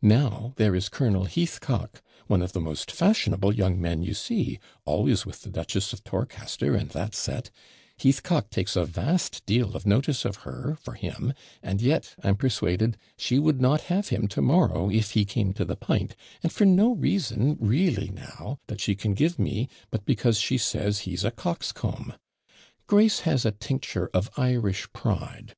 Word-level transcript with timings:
Now 0.00 0.54
there 0.56 0.74
is 0.74 0.88
Colonel 0.88 1.26
Heathcock, 1.26 2.00
one 2.26 2.40
of 2.40 2.54
the 2.54 2.60
most 2.62 2.90
fashionable 2.90 3.54
young 3.54 3.78
men 3.78 4.02
you 4.02 4.14
see, 4.14 4.58
always 4.86 5.26
with 5.26 5.42
the 5.42 5.50
Duchess 5.50 5.92
of 5.92 6.02
Torcaster 6.04 6.74
and 6.74 6.88
that 6.92 7.14
set 7.14 7.50
Heathcock 8.00 8.48
takes 8.48 8.76
a 8.76 8.86
vast 8.86 9.44
deal 9.44 9.76
of 9.76 9.84
notice 9.84 10.24
of 10.24 10.36
her, 10.36 10.78
for 10.80 10.94
him; 10.94 11.34
and 11.62 11.82
yet, 11.82 12.14
I'm 12.24 12.36
persuaded, 12.36 12.96
she 13.18 13.38
would 13.38 13.60
not 13.60 13.82
have 13.92 14.08
him 14.08 14.26
to 14.28 14.40
morrow, 14.40 14.88
if 14.88 15.10
he 15.10 15.26
came 15.26 15.52
to 15.52 15.66
the 15.66 15.76
PINT, 15.76 16.16
and 16.42 16.50
for 16.50 16.64
no 16.64 16.94
reason, 16.94 17.58
REELLY 17.60 18.08
now, 18.08 18.60
that 18.68 18.80
she 18.80 18.94
can 18.94 19.12
give 19.12 19.38
me, 19.38 19.68
but 19.90 20.06
because 20.06 20.38
she 20.38 20.56
says 20.56 21.00
he's 21.00 21.24
a 21.24 21.30
coxcomb. 21.30 22.14
Grace 22.86 23.20
has 23.28 23.44
a 23.44 23.50
tincture 23.50 24.08
of 24.14 24.30
Irish 24.38 24.90
pride. 24.94 25.54